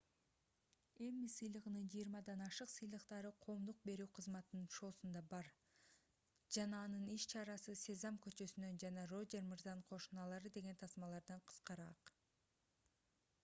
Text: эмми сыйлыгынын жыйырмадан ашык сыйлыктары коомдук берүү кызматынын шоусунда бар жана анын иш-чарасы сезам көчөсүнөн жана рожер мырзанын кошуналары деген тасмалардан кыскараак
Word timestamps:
эмми 1.07 1.27
сыйлыгынын 1.33 1.89
жыйырмадан 1.95 2.39
ашык 2.45 2.71
сыйлыктары 2.75 3.31
коомдук 3.45 3.83
берүү 3.89 4.07
кызматынын 4.19 4.71
шоусунда 4.77 5.21
бар 5.33 5.49
жана 6.57 6.81
анын 6.87 7.05
иш-чарасы 7.17 7.77
сезам 7.83 8.19
көчөсүнөн 8.27 8.81
жана 8.85 9.07
рожер 9.13 9.47
мырзанын 9.53 9.87
кошуналары 9.93 10.55
деген 10.59 10.83
тасмалардан 10.85 11.47
кыскараак 11.53 12.13